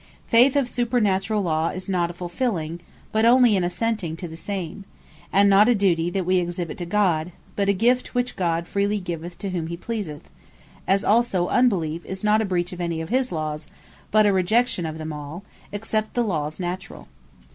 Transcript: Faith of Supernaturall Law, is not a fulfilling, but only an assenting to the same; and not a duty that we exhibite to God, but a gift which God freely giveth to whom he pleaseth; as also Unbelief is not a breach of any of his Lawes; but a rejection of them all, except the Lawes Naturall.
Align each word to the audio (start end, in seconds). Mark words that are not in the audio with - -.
Faith 0.25 0.55
of 0.55 0.65
Supernaturall 0.65 1.43
Law, 1.43 1.69
is 1.69 1.87
not 1.87 2.09
a 2.09 2.13
fulfilling, 2.13 2.79
but 3.11 3.23
only 3.23 3.55
an 3.55 3.63
assenting 3.63 4.17
to 4.17 4.27
the 4.27 4.35
same; 4.35 4.83
and 5.31 5.47
not 5.47 5.69
a 5.69 5.75
duty 5.75 6.09
that 6.09 6.25
we 6.25 6.37
exhibite 6.37 6.79
to 6.79 6.87
God, 6.87 7.31
but 7.55 7.69
a 7.69 7.73
gift 7.73 8.15
which 8.15 8.35
God 8.35 8.67
freely 8.67 8.99
giveth 8.99 9.37
to 9.37 9.51
whom 9.51 9.67
he 9.67 9.77
pleaseth; 9.77 10.27
as 10.87 11.03
also 11.03 11.49
Unbelief 11.49 12.03
is 12.03 12.23
not 12.23 12.41
a 12.41 12.45
breach 12.45 12.73
of 12.73 12.81
any 12.81 12.99
of 12.99 13.09
his 13.09 13.31
Lawes; 13.31 13.67
but 14.09 14.25
a 14.25 14.33
rejection 14.33 14.87
of 14.87 14.97
them 14.97 15.13
all, 15.13 15.43
except 15.71 16.15
the 16.15 16.23
Lawes 16.23 16.59
Naturall. 16.59 17.07